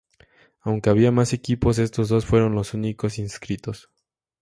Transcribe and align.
Aunque 0.61 0.89
había 0.89 1.11
más 1.11 1.31
equipos, 1.31 1.77
estos 1.77 2.09
dos 2.09 2.25
fueron 2.25 2.55
los 2.55 2.73
únicos 2.73 3.19
inscritos. 3.19 3.91